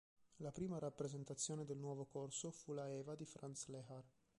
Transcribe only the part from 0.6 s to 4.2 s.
rappresentazione del nuovo corso fu la "Eva" di Franz Lehár.